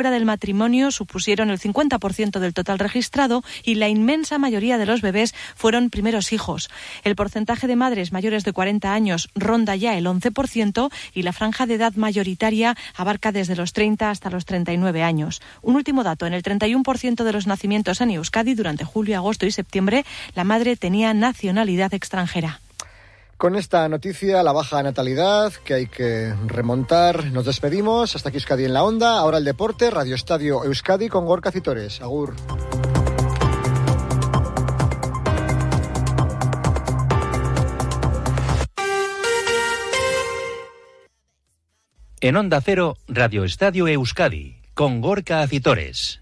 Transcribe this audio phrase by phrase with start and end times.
[0.00, 5.02] fuera del matrimonio supusieron el 50% del total registrado y la inmensa mayoría de los
[5.02, 6.70] bebés fueron primeros hijos.
[7.04, 11.66] El porcentaje de madres mayores de 40 años ronda ya el 11% y la franja
[11.66, 15.42] de edad mayoritaria abarca desde los 30 hasta los 39 años.
[15.60, 19.50] Un último dato, en el 31% de los nacimientos en Euskadi durante julio, agosto y
[19.50, 22.60] septiembre, la madre tenía nacionalidad extranjera.
[23.40, 28.14] Con esta noticia, la baja natalidad que hay que remontar, nos despedimos.
[28.14, 29.18] Hasta aquí Euskadi en la onda.
[29.18, 32.02] Ahora el deporte, Radio Estadio Euskadi con Gorka Citores.
[32.02, 32.34] Agur.
[42.20, 46.20] En Onda Cero, Radio Estadio Euskadi, con Gorka Citores.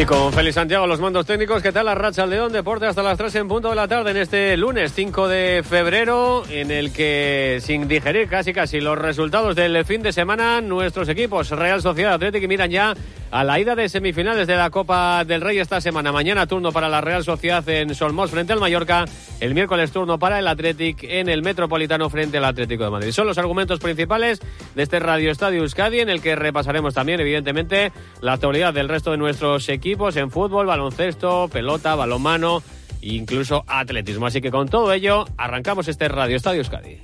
[0.00, 3.18] Y con Félix Santiago, los mandos técnicos, ¿qué tal la racha León Deporte hasta las
[3.18, 7.58] 3 en punto de la tarde en este lunes 5 de febrero, en el que,
[7.60, 12.48] sin digerir casi casi los resultados del fin de semana, nuestros equipos Real Sociedad Atlético
[12.48, 12.94] miran ya
[13.30, 16.12] a la ida de semifinales de la Copa del Rey esta semana.
[16.12, 19.04] Mañana turno para la Real Sociedad en Solmos frente al Mallorca.
[19.38, 23.12] El miércoles turno para el Athletic en el Metropolitano frente al Atlético de Madrid.
[23.12, 24.40] Son los argumentos principales
[24.74, 29.12] de este Radio Estadio Euskadi en el que repasaremos también, evidentemente, la actualidad del resto
[29.12, 32.62] de nuestros equipos en fútbol, baloncesto, pelota, balonmano
[33.02, 34.26] e incluso atletismo.
[34.26, 37.00] Así que con todo ello, arrancamos este Radio Estadio Euskadi.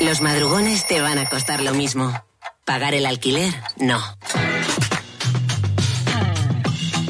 [0.00, 2.12] Los madrugones te van a costar lo mismo.
[2.64, 4.00] Pagar el alquiler, no.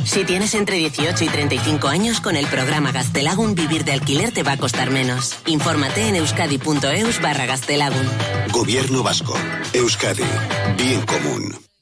[0.04, 4.42] Si tienes entre 18 y 35 años, con el programa Gastelagun vivir de alquiler te
[4.42, 5.36] va a costar menos.
[5.46, 8.06] Infórmate en euskadi.eus barra Gastelagun.
[8.52, 9.34] Gobierno Vasco.
[9.72, 10.22] Euskadi.
[10.76, 11.73] Bien común.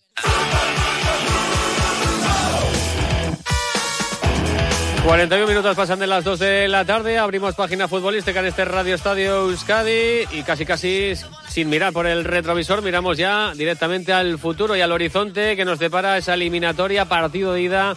[5.04, 8.94] 41 minutos pasan de las 2 de la tarde, abrimos página futbolística en este Radio
[8.94, 11.14] Estadio Euskadi y casi casi
[11.48, 15.80] sin mirar por el retrovisor miramos ya directamente al futuro y al horizonte que nos
[15.80, 17.96] depara esa eliminatoria partido de ida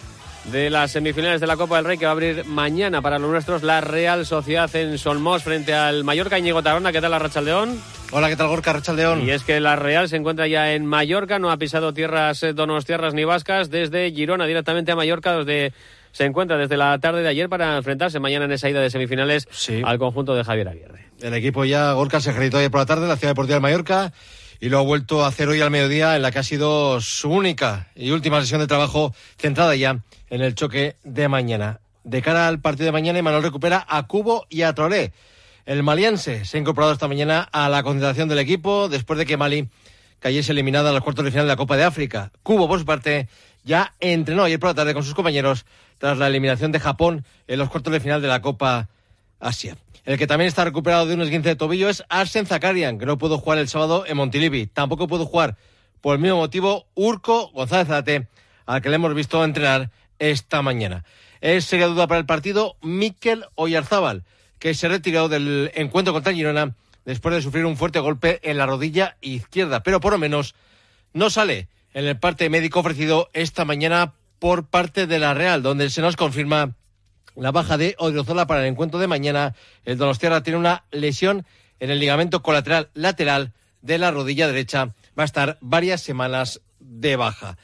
[0.50, 3.30] de las semifinales de la Copa del Rey que va a abrir mañana para los
[3.30, 6.92] nuestros la Real Sociedad en Solmos frente al Mallorca Íñigo Tarona.
[6.92, 7.80] ¿Qué tal la Rachaldeón?
[8.12, 9.22] Hola, ¿qué tal Gorka Rachaldeón?
[9.22, 12.54] Y es que la Real se encuentra ya en Mallorca, no ha pisado tierras eh,
[12.84, 15.72] tierras ni vascas, desde Girona directamente a Mallorca, donde
[16.16, 19.46] se encuentra desde la tarde de ayer para enfrentarse mañana en esa ida de semifinales
[19.84, 21.10] al conjunto de Javier Aguirre.
[21.20, 23.60] El equipo ya, Gorka, se acreditó ayer por la tarde en la Ciudad Deportiva de
[23.60, 24.14] Mallorca
[24.58, 27.28] y lo ha vuelto a hacer hoy al mediodía en la que ha sido su
[27.28, 29.98] única y última sesión de trabajo centrada ya
[30.30, 31.80] en el choque de mañana.
[32.02, 35.12] De cara al partido de mañana, Manuel recupera a Cubo y a Trolé.
[35.66, 39.36] El maliense se ha incorporado esta mañana a la concentración del equipo después de que
[39.36, 39.68] Mali
[40.18, 42.32] cayese eliminada en los cuartos de final de la Copa de África.
[42.42, 43.28] Cubo, por su parte,
[43.66, 45.66] ya entrenó ayer por la tarde con sus compañeros
[45.98, 48.88] tras la eliminación de Japón en los cuartos de final de la Copa
[49.40, 49.76] Asia.
[50.04, 53.18] El que también está recuperado de un esguince de tobillo es Arsen Zakarian, que no
[53.18, 54.68] pudo jugar el sábado en Montilivi.
[54.68, 55.56] Tampoco pudo jugar
[56.00, 58.28] por el mismo motivo Urco González Zate,
[58.66, 59.90] al que le hemos visto entrenar
[60.20, 61.04] esta mañana.
[61.40, 64.22] Es seria duda para el partido Miquel Oyarzábal,
[64.60, 68.66] que se retiró del encuentro contra Girona después de sufrir un fuerte golpe en la
[68.66, 70.54] rodilla izquierda, pero por lo menos
[71.12, 75.88] no sale en el parte médico ofrecido esta mañana por parte de la Real, donde
[75.88, 76.74] se nos confirma
[77.34, 79.54] la baja de Odriozola para el encuentro de mañana.
[79.86, 81.46] El Donostiarra tiene una lesión
[81.80, 84.94] en el ligamento colateral lateral de la rodilla derecha.
[85.18, 87.56] Va a estar varias semanas de baja.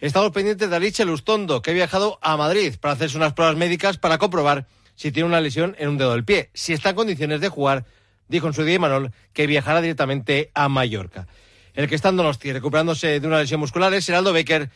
[0.00, 3.96] Estamos pendientes de Alicia Lustondo, que ha viajado a Madrid para hacerse unas pruebas médicas
[3.96, 4.66] para comprobar
[4.96, 6.50] si tiene una lesión en un dedo del pie.
[6.52, 7.86] Si está en condiciones de jugar,
[8.28, 11.26] dijo en su día Manol que viajará directamente a Mallorca.
[11.78, 14.68] El que está en Donosti recuperándose de una lesión muscular es Heraldo Becker,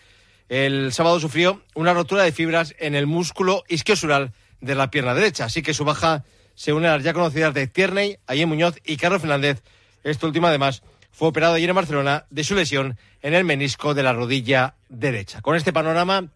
[0.49, 5.47] el sábado sufrió una rotura de fibras en el músculo isquiosural de la pierna derecha,
[5.47, 6.23] así que su baja
[6.55, 9.65] se une a las ya conocidas de Tierney, Ayé Muñoz y Carlos Fernández.
[10.05, 14.05] Este último, además, fue operado ayer en Barcelona de su lesión en el menisco de
[14.05, 15.41] la rodilla derecha.
[15.41, 16.29] Con este panorama,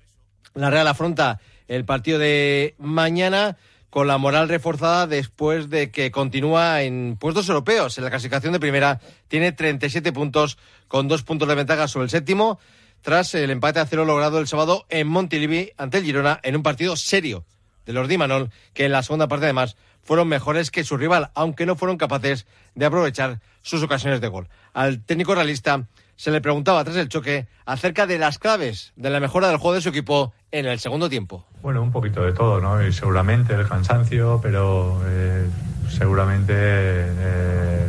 [0.55, 1.39] la Real afronta
[1.69, 3.57] el partido de mañana
[3.91, 7.97] con la moral reforzada después de que continúa en puestos europeos.
[7.99, 10.59] En la clasificación de primera tiene 37 puntos
[10.89, 12.59] con dos puntos de ventaja sobre el séptimo
[13.03, 16.63] tras el empate a cero logrado el sábado en Montilivi ante el Girona en un
[16.63, 17.45] partido serio
[17.85, 21.67] de los Dimanol, que en la segunda parte además fueron mejores que su rival, aunque
[21.67, 24.49] no fueron capaces de aprovechar sus ocasiones de gol.
[24.73, 29.21] Al técnico realista se le preguntaba tras el choque acerca de las claves de la
[29.21, 31.45] mejora del juego de su equipo en el segundo tiempo.
[31.63, 32.85] Bueno, un poquito de todo, ¿no?
[32.87, 35.47] Y seguramente el cansancio, pero eh,
[35.89, 37.87] seguramente eh,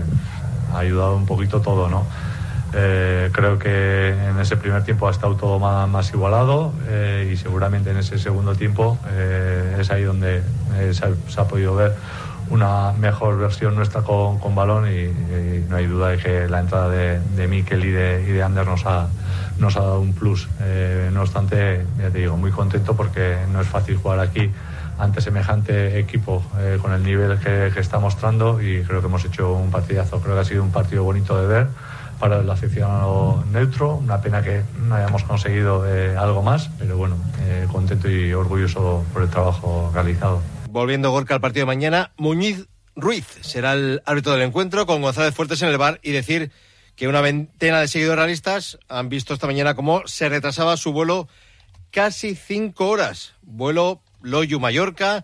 [0.73, 2.05] ha ayudado un poquito todo, ¿no?
[2.73, 6.73] Eh, creo que en ese primer tiempo ha estado todo más, igualado
[7.31, 8.99] y seguramente en ese segundo tiempo
[9.79, 10.43] es ahí donde
[10.91, 11.95] se ha, podido ver
[12.49, 15.07] una mejor versión nuestra con, con balón y,
[15.69, 18.65] no hay duda de que la entrada de, de Mikel y de, y de Ander
[18.65, 19.09] nos ha,
[19.59, 20.47] nos ha dado un plus.
[20.61, 24.51] Eh, no obstante, ya te digo, muy contento porque no es fácil jugar aquí
[24.97, 29.25] ante semejante equipo eh, con el nivel que, que, está mostrando y creo que hemos
[29.25, 30.21] hecho un partidazo.
[30.21, 31.67] Creo que ha sido un partido bonito de ver
[32.19, 33.95] para el aficionado neutro.
[33.95, 37.15] Una pena que no hayamos conseguido eh, algo más, pero bueno,
[37.71, 40.41] contento y orgulloso por el trabajo realizado.
[40.69, 45.33] Volviendo Gorka al partido de mañana, Muñiz Ruiz será el árbitro del encuentro con González
[45.33, 46.51] Fuertes en el bar y decir
[46.95, 51.29] que una veintena de seguidores realistas han visto esta mañana cómo se retrasaba su vuelo
[51.89, 53.33] casi cinco horas.
[53.43, 55.23] Vuelo Loyu Mallorca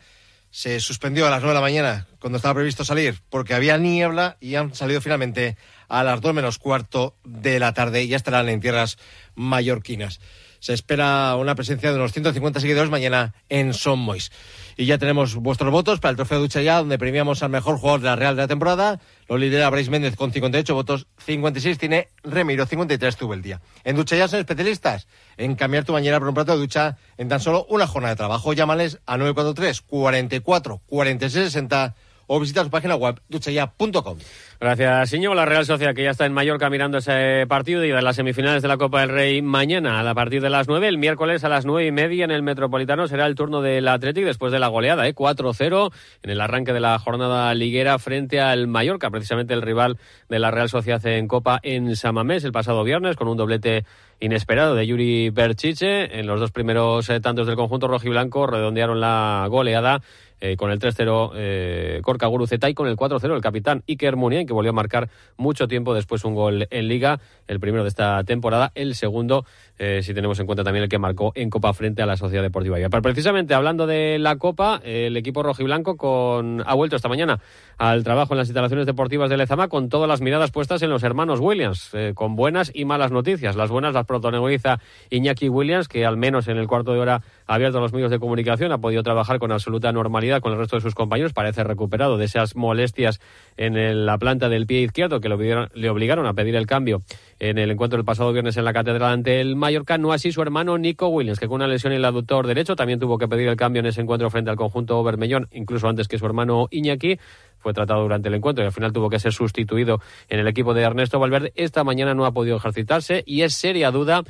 [0.50, 4.38] se suspendió a las nueve de la mañana cuando estaba previsto salir porque había niebla
[4.40, 5.58] y han salido finalmente
[5.90, 8.98] a las dos menos cuarto de la tarde y ya estarán en tierras
[9.36, 10.22] mallorquinas.
[10.64, 14.32] Se espera una presencia de unos 150 seguidores mañana en Son Mois.
[14.78, 18.06] Y ya tenemos vuestros votos para el trofeo Ya, donde premiamos al mejor jugador de
[18.06, 19.02] la Real de la temporada.
[19.28, 23.60] Lo lidera Brais Méndez con 58 votos, 56 tiene Remiro, 53 tuvo el día.
[23.84, 27.28] En Ducha Ya son especialistas en cambiar tu bañera por un plato de ducha en
[27.28, 28.54] tan solo una jornada de trabajo.
[28.54, 31.94] Llámales a 943 44 46 60
[32.34, 34.18] o visita su página web duchaya.com.
[34.60, 35.36] Gracias, Iñigo.
[35.36, 38.64] La Real Sociedad que ya está en Mallorca mirando ese partido y de las semifinales
[38.64, 40.88] de la Copa del Rey mañana a partir de las 9.
[40.88, 44.26] El miércoles a las nueve y media en el Metropolitano será el turno del Athletic
[44.26, 45.14] después de la goleada, ¿eh?
[45.14, 45.92] 4-0
[46.24, 50.50] en el arranque de la jornada liguera frente al Mallorca, precisamente el rival de la
[50.50, 53.86] Real Sociedad en Copa en Samamés el pasado viernes con un doblete
[54.24, 56.20] inesperado de Yuri Berchiche.
[56.20, 60.02] En los dos primeros eh, tantos del conjunto rojiblanco redondearon la goleada
[60.46, 64.46] eh, con el 3-0 eh, Corca Guruceta y con el 4-0 el capitán Iker Muniain,
[64.46, 65.08] que volvió a marcar
[65.38, 69.46] mucho tiempo después un gol en Liga, el primero de esta temporada, el segundo,
[69.80, 72.44] eh, si tenemos en cuenta también el que marcó en Copa frente a la Sociedad
[72.44, 77.40] Deportiva Pero precisamente hablando de la Copa, el equipo rojiblanco con, ha vuelto esta mañana
[77.78, 81.04] al trabajo en las instalaciones deportivas de Lezama con todas las miradas puestas en los
[81.04, 83.56] hermanos Williams, con buenas y malas noticias.
[83.56, 87.56] Las buenas las protagoniza Iñaki Williams, que al menos en el cuarto de hora ha
[87.56, 90.76] abierto a los medios de comunicación, ha podido trabajar con absoluta normalidad con el resto
[90.76, 93.20] de sus compañeros, parece recuperado de esas molestias
[93.58, 97.04] en la planta del pie izquierdo que le obligaron a pedir el cambio
[97.40, 100.42] en el encuentro del pasado viernes en la catedral ante el Mallorca, no así su
[100.42, 103.48] hermano Nico Williams, que con una lesión en el aductor derecho también tuvo que pedir
[103.48, 107.20] el cambio en ese encuentro frente al conjunto Bermellón, incluso antes que su hermano Iñaki
[107.60, 110.74] fue tratado durante el encuentro y al final tuvo que ser sustituido en el equipo
[110.74, 111.54] de Ernesto Valverde.
[111.56, 114.24] Esta mañana no ha podido ejercitarse y es seria duda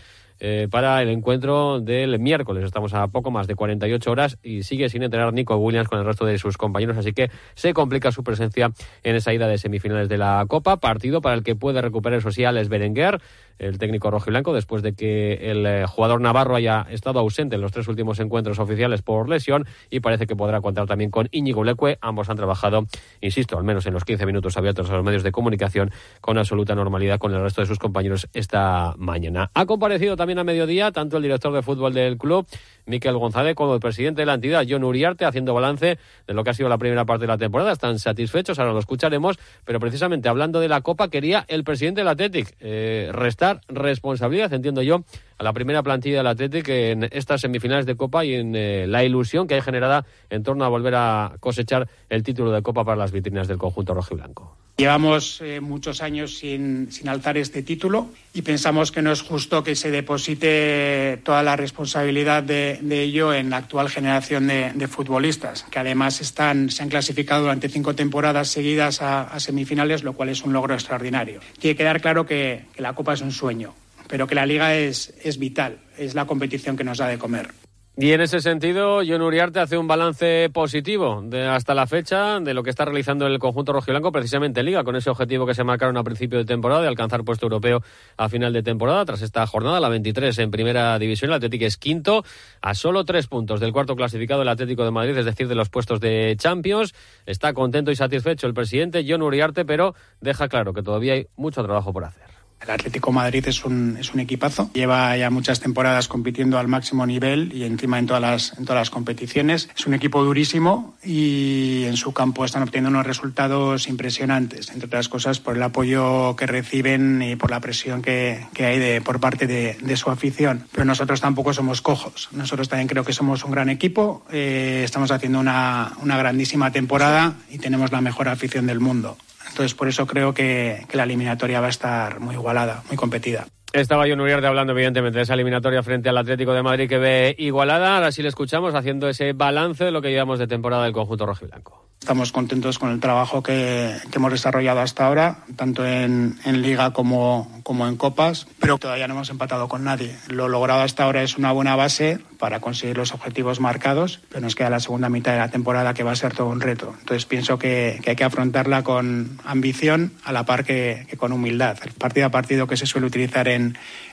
[0.46, 2.66] eh, para el encuentro del miércoles.
[2.66, 6.06] Estamos a poco más de 48 horas y sigue sin entrenar Nico Williams con el
[6.06, 8.74] resto de sus compañeros, así que se complica su presencia
[9.04, 10.82] en esa ida de semifinales de la Copa.
[10.82, 13.22] Partido para el que puede recuperar, eso sí, Berenguer,
[13.60, 17.56] el técnico rojo y blanco, después de que el eh, jugador navarro haya estado ausente
[17.56, 21.28] en los tres últimos encuentros oficiales por lesión y parece que podrá contar también con
[21.32, 21.98] Íñigo Leque.
[22.02, 22.86] Ambos han trabajado,
[23.22, 25.92] insisto, al menos en los 15 minutos abiertos a los medios de comunicación
[26.22, 29.52] con absoluta normalidad con el resto de sus compañeros esta mañana.
[29.54, 32.46] Ha comparecido también a mediodía tanto el director de fútbol del club,
[32.86, 35.98] Miquel González, como el presidente de la entidad, John Uriarte, haciendo balance
[36.28, 37.72] de lo que ha sido la primera parte de la temporada.
[37.72, 42.08] Están satisfechos, ahora lo escucharemos, pero precisamente hablando de la Copa, quería el presidente del
[42.10, 45.04] Athletic eh, restar responsabilidad, entiendo yo,
[45.38, 49.04] a la primera plantilla del Athletic en estas semifinales de Copa y en eh, la
[49.04, 52.98] ilusión que hay generada en torno a volver a cosechar el título de Copa para
[52.98, 54.63] las vitrinas del conjunto rojiblanco.
[54.76, 59.64] Llevamos eh, muchos años sin, sin, alzar este título y pensamos que no es justo
[59.64, 65.78] que se deposite toda la responsabilidad de, ello en la actual generación de, futbolistas, que
[65.78, 70.42] además están, se han clasificado durante cinco temporadas seguidas a, a, semifinales, lo cual es
[70.42, 71.40] un logro extraordinario.
[71.60, 73.76] Tiene que quedar claro que, que la Copa es un sueño,
[74.08, 77.63] pero que la Liga es, es vital, es la competición que nos da de comer.
[77.96, 82.56] Y en ese sentido, John Uriarte hace un balance positivo de hasta la fecha de
[82.56, 85.64] lo que está realizando el conjunto rojiblanco precisamente en Liga, con ese objetivo que se
[85.64, 87.84] marcaron a principio de temporada de alcanzar puesto europeo
[88.18, 89.06] a final de temporada.
[89.06, 92.26] Tras esta jornada, la 23 en primera división, el Atlético es quinto,
[92.62, 95.70] a solo tres puntos del cuarto clasificado, el Atlético de Madrid, es decir, de los
[95.70, 96.96] puestos de Champions.
[97.28, 101.62] Está contento y satisfecho el presidente John Uriarte, pero deja claro que todavía hay mucho
[101.62, 102.33] trabajo por hacer.
[102.64, 104.70] El Atlético Madrid es un, es un equipazo.
[104.74, 108.82] Lleva ya muchas temporadas compitiendo al máximo nivel y encima en todas, las, en todas
[108.82, 109.70] las competiciones.
[109.76, 115.10] Es un equipo durísimo y en su campo están obteniendo unos resultados impresionantes, entre otras
[115.10, 119.20] cosas por el apoyo que reciben y por la presión que, que hay de, por
[119.20, 120.66] parte de, su afición.
[120.72, 122.30] Pero nosotros tampoco somos cojos.
[122.32, 124.26] Nosotros también creo que somos un gran equipo.
[124.32, 129.18] Eh, estamos haciendo una, una grandísima temporada y tenemos la mejor afición del mundo.
[129.54, 133.46] Entonces, por eso creo que, la eliminatoria va a estar muy igualada, muy competida.
[133.74, 137.36] Estaba John Uriarte hablando, evidentemente, de esa eliminatoria frente al Atlético de Madrid que ve
[137.40, 137.96] igualada.
[137.96, 141.26] Ahora sí le escuchamos haciendo ese balance de lo que llevamos de temporada del conjunto
[141.26, 141.84] rojiblanco.
[142.04, 147.96] Estamos contentos con el trabajo que, hemos desarrollado hasta ahora, tanto en, Liga como, en
[147.96, 150.14] Copas, pero todavía no hemos empatado con nadie.
[150.28, 154.54] Lo logrado hasta ahora es una buena base para conseguir los objetivos marcados, pero nos
[154.54, 156.94] queda la segunda mitad de la temporada que va a ser todo un reto.
[157.00, 161.94] Entonces pienso que, hay que afrontarla con ambición a la par que, con humildad, el
[161.94, 163.63] partido a partido que se suele utilizar en,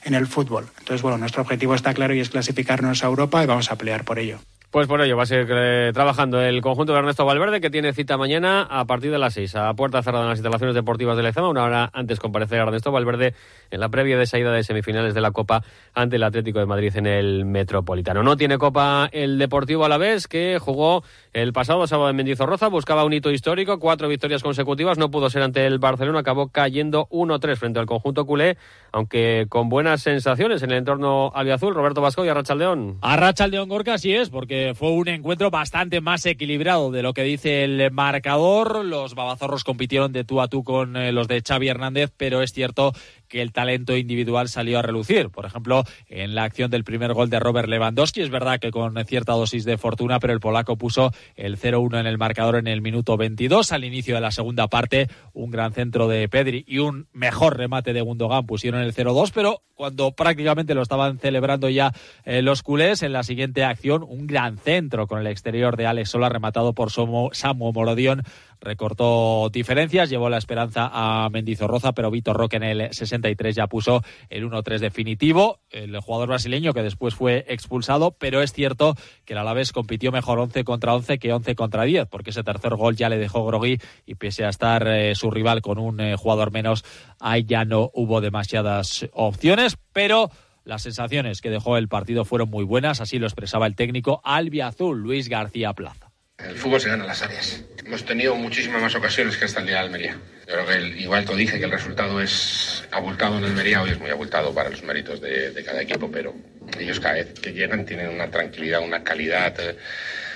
[0.03, 0.67] en el fútbol.
[0.79, 4.05] Entonces, bueno, nuestro objetivo está claro y es clasificarnos a Europa y vamos a pelear
[4.05, 4.39] por ello.
[4.71, 7.91] Pues por ello va a seguir eh, trabajando el conjunto de Ernesto Valverde, que tiene
[7.91, 11.23] cita mañana a partir de las 6, a puerta cerrada en las instalaciones deportivas de
[11.23, 11.49] Lezama.
[11.49, 13.33] Una hora antes comparecer Ernesto Valverde
[13.69, 15.61] en la previa de salida de semifinales de la Copa
[15.93, 18.23] ante el Atlético de Madrid en el Metropolitano.
[18.23, 22.69] No tiene Copa el Deportivo a la vez, que jugó el pasado sábado en Mendizorroza,
[22.69, 27.09] buscaba un hito histórico, cuatro victorias consecutivas, no pudo ser ante el Barcelona, acabó cayendo
[27.09, 28.55] 1-3 frente al conjunto culé,
[28.93, 31.75] aunque con buenas sensaciones en el entorno albiazul.
[31.75, 32.99] Roberto Vasco y Arrachaldeón.
[33.01, 37.63] Arrachaldeón Gorka, sí es, porque fue un encuentro bastante más equilibrado de lo que dice
[37.63, 38.85] el marcador.
[38.85, 42.51] Los babazorros compitieron de tú a tú con eh, los de Xavi Hernández, pero es
[42.51, 42.93] cierto
[43.31, 45.29] que el talento individual salió a relucir.
[45.29, 48.93] Por ejemplo, en la acción del primer gol de Robert Lewandowski, es verdad que con
[49.05, 52.81] cierta dosis de fortuna, pero el polaco puso el 0-1 en el marcador en el
[52.81, 53.71] minuto 22.
[53.71, 57.93] Al inicio de la segunda parte, un gran centro de Pedri y un mejor remate
[57.93, 61.93] de Gundogan pusieron el 0-2, pero cuando prácticamente lo estaban celebrando ya
[62.25, 66.09] eh, los culés, en la siguiente acción, un gran centro con el exterior de Alex
[66.09, 67.31] Sola rematado por Samu
[67.73, 68.23] Morodión
[68.61, 74.03] recortó diferencias, llevó la esperanza a Mendizorroza, pero Vitor Roque en el 63 ya puso
[74.29, 75.59] el 1-3 definitivo.
[75.69, 80.39] El jugador brasileño que después fue expulsado, pero es cierto que el Alavés compitió mejor
[80.39, 83.79] 11 contra 11 que 11 contra 10, porque ese tercer gol ya le dejó Grogui
[84.05, 86.85] y pese a estar eh, su rival con un eh, jugador menos,
[87.19, 90.29] ahí ya no hubo demasiadas opciones, pero
[90.63, 94.99] las sensaciones que dejó el partido fueron muy buenas, así lo expresaba el técnico albiazul
[95.01, 96.10] Luis García Plaza.
[96.47, 97.61] El fútbol se gana las áreas.
[97.85, 100.17] Hemos tenido muchísimas más ocasiones que hasta el día de Almería.
[100.47, 103.91] Yo creo que, el, igual te dije, que el resultado es abultado en Almería, hoy
[103.91, 106.33] es muy abultado para los méritos de, cada equipo, pero
[106.79, 109.77] ellos cada vez que llegan tienen una tranquilidad, una calidad, eh,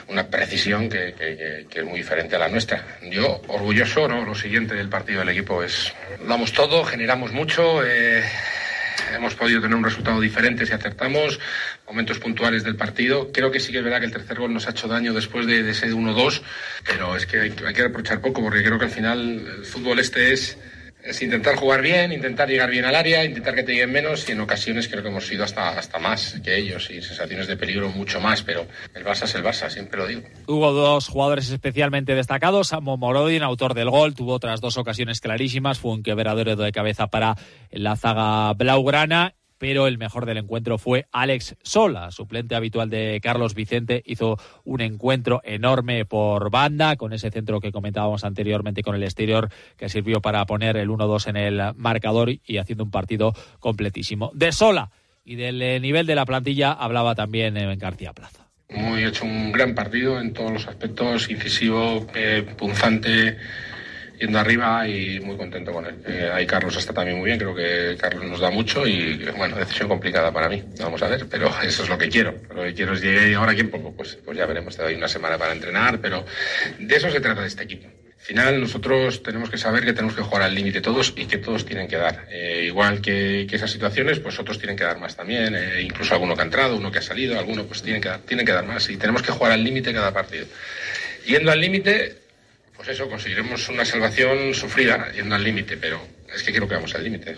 [0.08, 3.00] una precisión que, es muy diferente a la nuestra.
[3.04, 4.24] Yo, orgulloso, ¿no?
[4.24, 5.92] lo siguiente del partido del equipo es,
[6.28, 7.86] damos todo, generamos mucho.
[7.86, 8.24] Eh,
[9.14, 11.40] hemos podido tener un resultado diferente si acertamos,
[11.88, 13.32] momentos puntuales del partido.
[13.32, 15.46] Creo que sí que es verdad que el tercer gol nos ha hecho daño después
[15.46, 16.42] de, ese 1-2,
[16.86, 19.20] pero es que hay, hay, que reprochar poco porque creo que al final
[19.60, 20.58] el fútbol este es
[21.06, 24.32] es intentar jugar bien, intentar llegar bien al área, intentar que te lleguen menos y
[24.32, 27.90] en ocasiones creo que hemos sido hasta, hasta más que ellos y sensaciones de peligro
[27.90, 30.24] mucho más, pero el Barça es el Barça, siempre lo digo.
[30.48, 35.78] Hubo dos jugadores especialmente destacados, Samo Morodin, autor del gol, tuvo otras dos ocasiones clarísimas,
[35.78, 37.36] fue un quebradero de cabeza para
[37.70, 43.56] la zaga blaugrana pero el mejor del encuentro fue Alex Sola, suplente habitual de Carlos
[43.56, 44.04] Vicente.
[44.06, 49.50] Hizo un encuentro enorme por banda, con ese centro que comentábamos anteriormente con el exterior,
[49.78, 54.32] que sirvió para poner el 1-2 en el marcador y haciendo un partido completísimo.
[54.34, 54.92] De Sola
[55.24, 58.48] y del eh, nivel de la plantilla hablaba también en García Plaza.
[58.70, 63.38] Muy hecho un gran partido en todos los aspectos, incisivo, eh, punzante
[64.20, 65.96] yendo arriba y muy contento con él.
[66.08, 69.56] Eh, ahí Carlos está también muy bien, creo que Carlos nos da mucho y bueno,
[69.58, 72.36] decisión complicada para mí, vamos a ver, pero eso es lo que quiero.
[72.54, 74.96] Lo que quiero es llegar y ahora quién poco, pues, pues ya veremos, te doy
[74.96, 76.26] una semana para entrenar, pero
[76.80, 77.88] de eso se trata de este equipo.
[78.26, 81.38] Al final nosotros tenemos que saber que tenemos que jugar al límite todos y que
[81.38, 82.26] todos tienen que dar.
[82.32, 85.54] Eh, igual que, esas situaciones, pues otros tienen que dar más también.
[85.56, 88.22] Eh, incluso alguno que ha entrado, uno que ha salido, alguno pues tienen que dar,
[88.22, 88.90] tienen que dar más.
[88.90, 90.48] Y tenemos que jugar al límite cada partido.
[91.28, 92.16] Yendo al límite,
[92.76, 96.02] pues eso, conseguiremos una salvación sufrida, yendo al límite, pero
[96.34, 97.36] es que quiero que vamos al límite.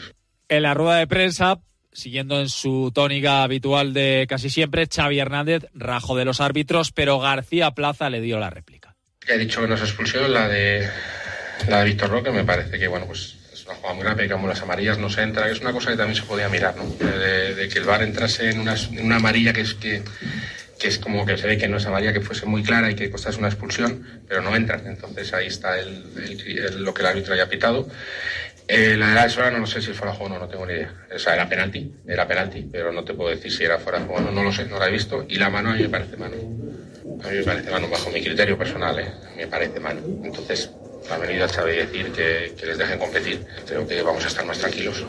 [0.49, 1.59] En la rueda de prensa,
[1.91, 7.19] siguiendo en su tónica habitual de casi siempre, Xavi Hernández rajo de los árbitros, pero
[7.19, 8.95] García Plaza le dio la réplica.
[9.27, 10.87] He dicho que no es expulsión, la de,
[11.67, 14.47] la de Víctor Roque, me parece que, bueno, pues es una jugada muy grave, como
[14.47, 16.85] las amarillas no se entra, es una cosa que también se podía mirar, ¿no?
[16.85, 20.01] De, que el VAR entrase en una, en una amarilla que es que
[20.79, 22.95] que es como que se ve que no es amarilla, que fuese muy clara y
[22.95, 24.85] que costase una expulsión, pero no entran.
[24.87, 27.87] Entonces ahí está el, lo que el árbitro haya pitado.
[28.67, 30.73] Eh, la de la Sola no, sé si fuera juego o no, no tengo ni
[30.73, 30.93] idea.
[31.15, 34.15] O sea, era penalti, era penalti, pero no te puedo decir si era fuera juego
[34.15, 35.25] o no, no lo sé, no la he visto.
[35.27, 36.35] Y la mano a mí me parece mano.
[36.35, 39.11] A mí me parece mano, bajo mi criterio personal, ¿eh?
[39.37, 40.01] me parece mano.
[40.23, 40.69] Entonces,
[41.09, 43.45] ha venido a Chávez decir que les dejen competir.
[43.65, 45.05] Creo que vamos a estar más tranquilos.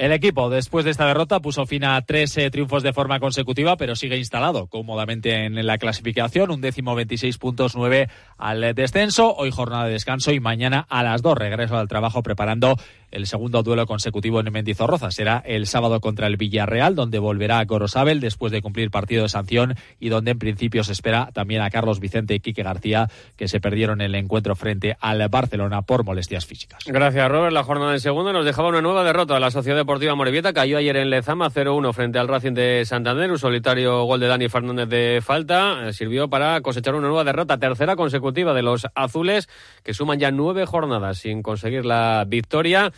[0.00, 3.76] El equipo, después de esta derrota, puso fin a tres eh, triunfos de forma consecutiva,
[3.76, 6.50] pero sigue instalado cómodamente en la clasificación.
[6.50, 9.34] Un décimo 26 puntos, 9 al descenso.
[9.36, 12.78] Hoy jornada de descanso y mañana a las dos regreso al trabajo preparando
[13.10, 15.10] el segundo duelo consecutivo en Mendizorroza.
[15.10, 19.28] Será el sábado contra el Villarreal, donde volverá a Gorosabel después de cumplir partido de
[19.28, 23.48] sanción y donde en principio se espera también a Carlos Vicente y Quique García, que
[23.48, 26.84] se perdieron el encuentro frente al Barcelona por molestias físicas.
[26.86, 27.52] Gracias, Robert.
[27.52, 29.38] La jornada en segundo nos dejaba una nueva derrota.
[29.40, 33.30] La Sociedad Deportiva Morevieta cayó ayer en Lezama 0-1 frente al Racing de Santander.
[33.30, 37.58] Un solitario gol de Dani Fernández de falta eh, sirvió para cosechar una nueva derrota,
[37.58, 39.48] tercera consecutiva de los azules,
[39.82, 42.92] que suman ya nueve jornadas sin conseguir la victoria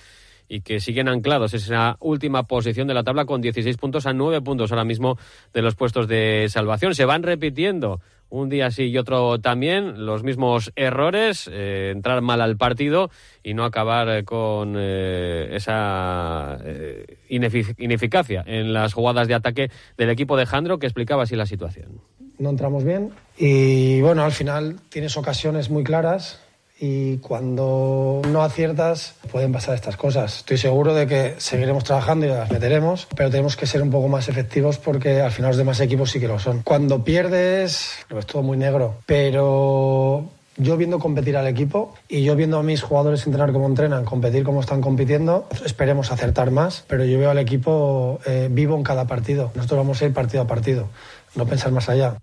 [0.48, 4.12] y que siguen anclados en esa última posición de la tabla con 16 puntos a
[4.12, 5.18] 9 puntos ahora mismo
[5.52, 6.94] de los puestos de salvación.
[6.94, 8.00] Se van repitiendo
[8.32, 13.10] un día sí y otro también, los mismos errores, eh, entrar mal al partido
[13.42, 16.58] y no acabar eh, con eh, esa
[17.28, 22.00] ineficacia en las jugadas de ataque del equipo de Jandro, que explicaba así la situación.
[22.38, 26.40] No entramos bien y bueno, al final tienes ocasiones muy claras
[26.84, 30.38] y cuando no aciertas pueden pasar estas cosas.
[30.38, 34.08] Estoy seguro de que seguiremos trabajando y las meteremos, pero tenemos que ser un poco
[34.08, 36.62] más efectivos porque al final los demás equipos sí que lo son.
[36.62, 40.24] Cuando pierdes, lo ves todo muy negro, pero
[40.56, 44.42] yo viendo competir al equipo y yo viendo a mis jugadores entrenar como entrenan, competir
[44.42, 49.06] como están compitiendo, esperemos acertar más, pero yo veo al equipo eh, vivo en cada
[49.06, 49.52] partido.
[49.54, 50.88] Nosotros vamos a ir partido a partido,
[51.36, 52.16] no pensar más allá.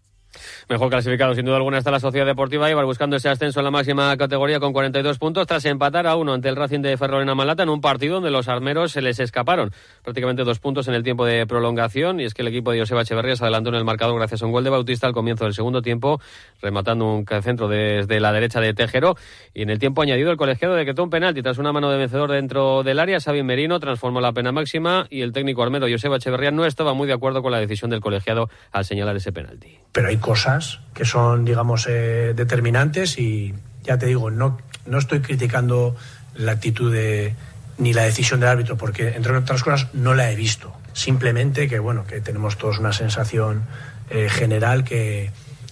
[0.68, 3.72] Mejor clasificado, sin duda alguna, está la Sociedad Deportiva Ibar buscando ese ascenso en la
[3.72, 7.64] máxima categoría con 42 puntos tras empatar a uno ante el Racing de Ferrolina Malata
[7.64, 9.72] en un partido donde los armeros se les escaparon.
[10.04, 13.02] Prácticamente dos puntos en el tiempo de prolongación y es que el equipo de Joseba
[13.02, 15.54] Echeverría se adelantó en el marcador gracias a un gol de Bautista al comienzo del
[15.54, 16.22] segundo tiempo,
[16.62, 19.16] rematando un centro desde la derecha de Tejero
[19.54, 22.32] y en el tiempo añadido el colegiado decretó un penalti tras una mano de vencedor
[22.32, 23.20] dentro del área.
[23.20, 27.08] Xavi Merino transformó la pena máxima y el técnico armero Joseba Echeverría no estaba muy
[27.08, 29.80] de acuerdo con la decisión del colegiado al señalar ese penalti.
[29.92, 35.22] Pero hay cosas que son, digamos, eh, determinantes y ya te digo, no, no estoy
[35.22, 35.96] criticando
[36.36, 37.36] la actitud de,
[37.78, 40.74] ni la decisión del árbitro, porque entre otras cosas no la he visto.
[40.94, 43.64] Simplemente que, bueno, que tenemos todos una sensación
[44.10, 45.32] eh, general que,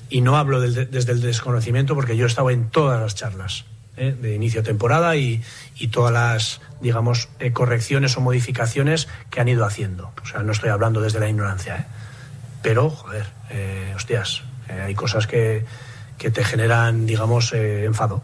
[0.09, 3.65] y no hablo desde el desconocimiento porque yo he estado en todas las charlas
[3.97, 5.41] eh, de inicio de temporada y,
[5.75, 10.11] y todas las, digamos, correcciones o modificaciones que han ido haciendo.
[10.21, 11.87] O sea, no estoy hablando desde la ignorancia,
[12.67, 13.25] pero, joder,
[13.95, 15.63] hostias, eh, hay cosas que,
[16.17, 18.21] que, te generan, digamos, eh, enfado.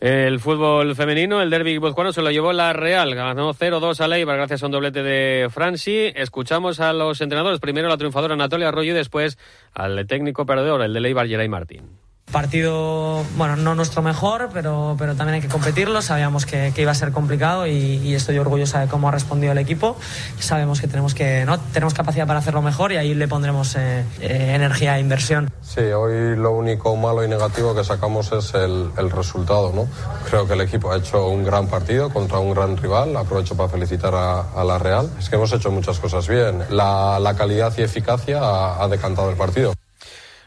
[0.00, 4.38] El fútbol femenino, el derby guipuzcoano se lo llevó la Real, ganó 0-2 a Leibar
[4.38, 6.10] gracias a un doblete de Franci.
[6.16, 9.38] Escuchamos a los entrenadores, primero la triunfadora Anatolia Arroyo y después
[9.72, 11.90] al técnico perdedor, el de Leibar, Geray Martín.
[12.32, 16.00] Partido, bueno, no nuestro mejor, pero, pero también hay que competirlo.
[16.00, 19.96] Sabíamos que, iba a ser complicado y, estoy orgullosa de cómo ha respondido el equipo.
[20.38, 21.58] Sabemos que tenemos, que, ¿no?
[21.58, 25.50] tenemos capacidad para hacerlo mejor y ahí le pondremos eh, eh, energía e inversión.
[25.60, 29.72] Sí, hoy lo único malo y negativo que sacamos es el, resultado.
[29.74, 29.88] ¿no?
[30.28, 33.16] Creo que el equipo ha hecho un gran partido contra un gran rival.
[33.16, 35.10] Aprovecho para felicitar a, la Real.
[35.18, 36.62] Es que hemos hecho muchas cosas bien.
[36.70, 39.72] La, calidad y eficacia ha decantado el partido.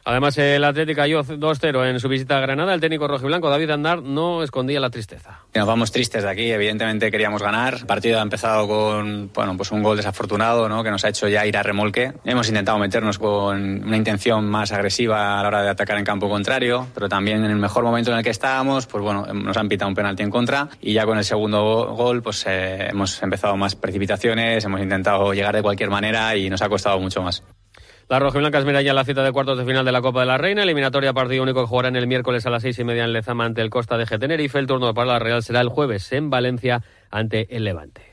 [0.05, 2.73] Además, el Atlético cayó 2-0 en su visita a Granada.
[2.73, 5.39] El técnico rojiblanco David Andar no escondía la tristeza.
[5.53, 6.51] Nos vamos tristes de aquí.
[6.51, 7.75] Evidentemente queríamos ganar.
[7.75, 10.83] El partido ha empezado con bueno, pues un gol desafortunado ¿no?
[10.83, 12.11] que nos ha hecho ya ir a remolque.
[12.25, 16.27] Hemos intentado meternos con una intención más agresiva a la hora de atacar en campo
[16.27, 19.69] contrario, pero también en el mejor momento en el que estábamos, pues bueno, nos han
[19.69, 23.55] pitado un penalti en contra y ya con el segundo gol pues eh, hemos empezado
[23.55, 27.41] más precipitaciones, hemos intentado llegar de cualquier manera y nos ha costado mucho más.
[28.09, 30.37] La rojiblanca es ya la cita de cuartos de final de la Copa de la
[30.37, 30.63] Reina.
[30.63, 33.45] Eliminatoria partido único que jugará en el miércoles a las seis y media en Lezama
[33.45, 34.59] ante el Costa de Tenerife.
[34.59, 38.12] El turno para la Real será el jueves en Valencia ante el Levante.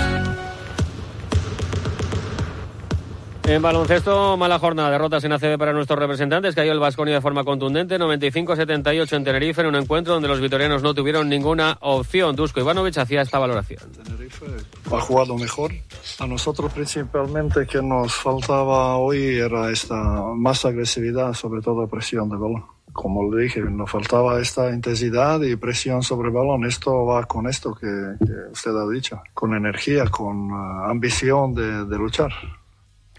[3.51, 6.55] En baloncesto, mala jornada, derrotas en ACB para nuestros representantes.
[6.55, 10.81] Cayó el Vasconia de forma contundente, 95-78 en Tenerife, en un encuentro donde los vitorianos
[10.81, 12.33] no tuvieron ninguna opción.
[12.33, 13.81] Dusko Ivanovic hacía esta valoración.
[13.91, 14.45] Tenerife
[14.89, 15.73] ha jugado mejor.
[16.19, 19.97] A nosotros principalmente que nos faltaba hoy era esta
[20.33, 22.63] más agresividad, sobre todo presión de balón.
[22.93, 26.63] Como le dije, nos faltaba esta intensidad y presión sobre balón.
[26.63, 28.15] Esto va con esto que,
[28.49, 32.31] usted ha dicho, con energía, con uh, ambición de luchar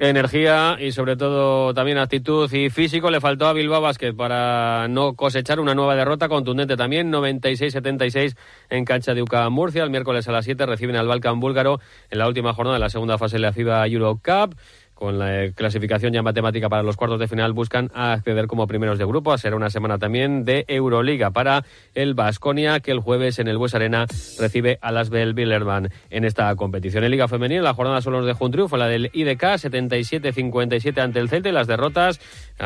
[0.09, 3.11] energía y sobre todo también actitud y físico.
[3.11, 6.29] Le faltó a Bilbao Basket para no cosechar una nueva derrota.
[6.29, 8.37] Contundente también 96-76
[8.71, 9.85] en cancha de UCA Murcia.
[9.85, 12.91] El miércoles a las 7 reciben al Balkan búlgaro en la última jornada de la
[12.91, 14.57] segunda fase de la FIBA Euro Cup
[15.03, 19.05] con la clasificación ya matemática para los cuartos de final, buscan acceder como primeros de
[19.05, 19.37] grupo.
[19.37, 21.65] Será una semana también de Euroliga para
[21.97, 24.07] el Vasconia, que el jueves en el Bues Arena
[24.39, 27.03] recibe a las Billerman en esta competición.
[27.03, 31.19] En Liga Femenina, la jornada solo nos dejó un triunfo, la del IDK, 77-57 ante
[31.19, 32.21] el Celta y las derrotas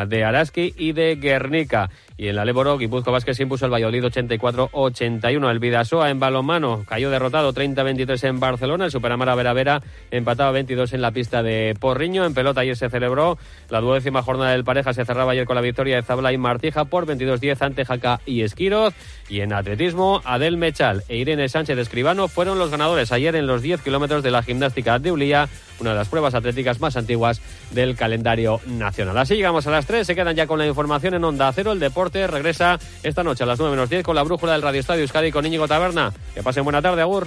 [0.07, 1.89] de Araski y de Guernica.
[2.19, 5.51] Y en la Leboro, Guipuzco Vázquez se impuso el Valladolid 84-81.
[5.51, 8.87] El Vidasoa en balonmano cayó derrotado 30-23 en Barcelona.
[8.87, 12.26] El Superamara Vera Vera empataba 22 en la pista de Porriño.
[12.27, 14.93] En pelota ayer se celebró la duodécima jornada del pareja.
[14.93, 18.43] Se cerraba ayer con la victoria de Zabla y Martija por 22-10 ante Jaca y
[18.43, 18.95] Esquiroz.
[19.29, 23.63] Y en atletismo, Adel Mechal e Irene Sánchez Escribano fueron los ganadores ayer en los
[23.63, 25.49] 10 kilómetros de la gimnástica de Ulía,
[25.81, 27.41] una de las pruebas atléticas más antiguas
[27.73, 29.19] del calendario nacional.
[29.19, 30.07] Así llegamos a las 3.
[30.07, 31.73] Se quedan ya con la información en Onda Cero.
[31.73, 34.81] El deporte regresa esta noche a las 9 menos 10 con la brújula del Radio
[34.81, 36.13] Estadio Euskadi con Íñigo Taberna.
[36.35, 37.27] Que pasen buena tarde, Agur.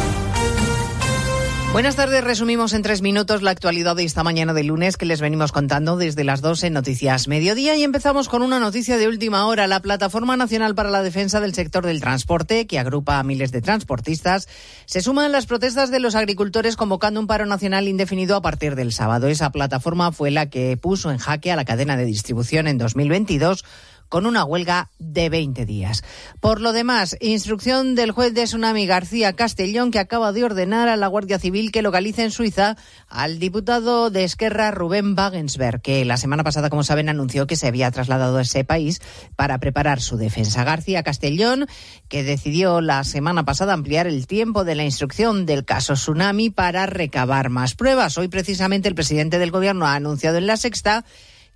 [1.71, 5.21] Buenas tardes, resumimos en tres minutos la actualidad de esta mañana de lunes que les
[5.21, 9.45] venimos contando desde las 2 en Noticias Mediodía y empezamos con una noticia de última
[9.45, 9.67] hora.
[9.67, 13.61] La Plataforma Nacional para la Defensa del Sector del Transporte, que agrupa a miles de
[13.61, 14.49] transportistas,
[14.85, 18.75] se suma en las protestas de los agricultores convocando un paro nacional indefinido a partir
[18.75, 19.29] del sábado.
[19.29, 23.63] Esa plataforma fue la que puso en jaque a la cadena de distribución en 2022
[24.11, 26.03] con una huelga de 20 días.
[26.41, 30.97] Por lo demás, instrucción del juez de Tsunami García Castellón que acaba de ordenar a
[30.97, 32.75] la Guardia Civil que localice en Suiza
[33.07, 37.67] al diputado de Esquerra Rubén Wagensberg, que la semana pasada, como saben, anunció que se
[37.67, 39.01] había trasladado a ese país
[39.37, 40.65] para preparar su defensa.
[40.65, 41.67] García Castellón,
[42.09, 46.85] que decidió la semana pasada ampliar el tiempo de la instrucción del caso Tsunami para
[46.85, 48.17] recabar más pruebas.
[48.17, 51.05] Hoy precisamente el presidente del Gobierno ha anunciado en la sexta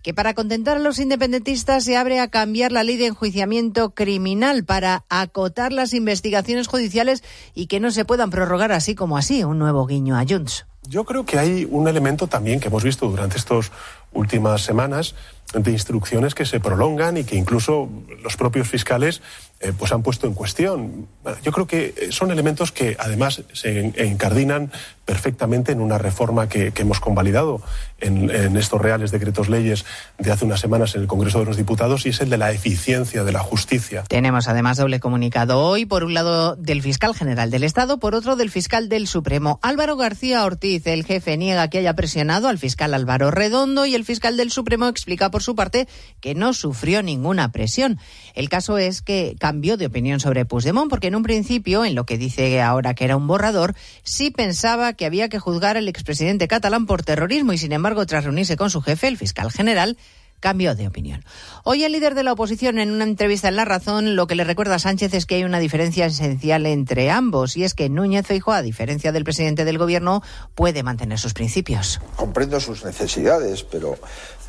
[0.06, 4.64] que para contentar a los independentistas se abre a cambiar la ley de enjuiciamiento criminal
[4.64, 7.24] para acotar las investigaciones judiciales
[7.56, 9.44] y que no se puedan prorrogar así como así.
[9.44, 10.68] Un nuevo guiño a Junts.
[10.88, 13.72] Yo creo que hay un elemento también que hemos visto durante estas
[14.16, 15.14] últimas semanas
[15.54, 17.90] de instrucciones que se prolongan y que incluso
[18.24, 19.22] los propios fiscales
[19.62, 21.08] eh, pues han puesto en cuestión.
[21.44, 24.72] Yo creo que eh, son elementos que además se encardinan
[25.06, 27.62] perfectamente en una reforma que, que hemos convalidado
[28.00, 29.86] en, en, estos reales decretos leyes
[30.18, 32.52] de hace unas semanas en el Congreso de los Diputados y es el de la
[32.52, 34.04] eficiencia de la justicia.
[34.08, 38.36] Tenemos además doble comunicado hoy, por un lado del fiscal general del Estado, por otro
[38.36, 39.60] del fiscal del Supremo.
[39.62, 44.05] Álvaro García Ortiz, el jefe, niega que haya presionado al fiscal Álvaro Redondo y el
[44.06, 45.88] fiscal del Supremo explica por su parte
[46.22, 48.00] que no sufrió ninguna presión.
[48.34, 52.06] El caso es que cambió de opinión sobre Puigdemont porque en un principio, en lo
[52.06, 56.48] que dice ahora que era un borrador, sí pensaba que había que juzgar al expresidente
[56.48, 59.98] catalán por terrorismo y sin embargo tras reunirse con su jefe, el fiscal general,
[60.40, 61.24] cambió de opinión.
[61.64, 64.44] Hoy el líder de la oposición en una entrevista en La Razón lo que le
[64.44, 68.28] recuerda a Sánchez es que hay una diferencia esencial entre ambos y es que Núñez
[68.28, 70.22] Feijóo, a diferencia del presidente del gobierno,
[70.54, 72.00] puede mantener sus principios.
[72.16, 73.98] Comprendo sus necesidades, pero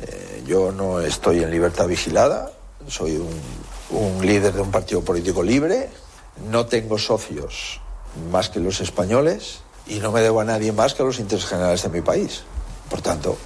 [0.01, 2.51] eh, yo no estoy en libertad vigilada,
[2.87, 5.89] soy un, un líder de un partido político libre,
[6.49, 7.81] no tengo socios
[8.31, 11.49] más que los españoles y no me debo a nadie más que a los intereses
[11.49, 12.43] generales de mi país.
[12.89, 13.37] Por tanto,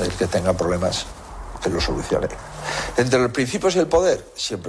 [0.00, 1.06] el que tenga problemas
[1.60, 2.28] que lo solucione.
[2.96, 4.64] Entre los principios y el poder, siempre